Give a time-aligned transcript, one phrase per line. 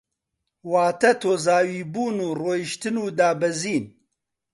[0.71, 3.85] واتە تۆزاوی بوون و ڕۆیشتن و دابەزین